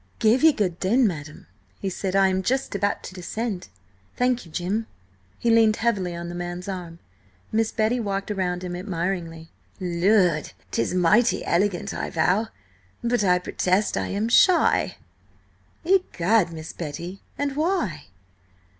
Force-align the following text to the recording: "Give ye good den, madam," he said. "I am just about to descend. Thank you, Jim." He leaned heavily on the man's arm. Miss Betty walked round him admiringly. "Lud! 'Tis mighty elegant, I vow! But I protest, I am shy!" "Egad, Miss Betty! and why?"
"Give 0.17 0.41
ye 0.43 0.51
good 0.51 0.79
den, 0.79 1.05
madam," 1.05 1.45
he 1.79 1.87
said. 1.91 2.15
"I 2.15 2.27
am 2.29 2.41
just 2.41 2.73
about 2.73 3.03
to 3.03 3.13
descend. 3.13 3.67
Thank 4.17 4.47
you, 4.47 4.51
Jim." 4.51 4.87
He 5.37 5.51
leaned 5.51 5.75
heavily 5.75 6.15
on 6.15 6.27
the 6.27 6.33
man's 6.33 6.67
arm. 6.67 6.97
Miss 7.51 7.71
Betty 7.71 7.99
walked 7.99 8.31
round 8.31 8.63
him 8.63 8.75
admiringly. 8.75 9.51
"Lud! 9.79 10.53
'Tis 10.71 10.95
mighty 10.95 11.45
elegant, 11.45 11.93
I 11.93 12.09
vow! 12.09 12.47
But 13.03 13.23
I 13.23 13.37
protest, 13.37 13.95
I 13.95 14.07
am 14.07 14.27
shy!" 14.27 14.97
"Egad, 15.85 16.51
Miss 16.51 16.73
Betty! 16.73 17.21
and 17.37 17.55
why?" 17.55 18.05